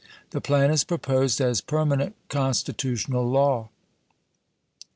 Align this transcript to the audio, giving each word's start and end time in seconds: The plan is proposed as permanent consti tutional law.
The 0.31 0.41
plan 0.41 0.71
is 0.71 0.83
proposed 0.83 1.39
as 1.39 1.61
permanent 1.61 2.15
consti 2.27 2.73
tutional 2.73 3.29
law. 3.31 3.69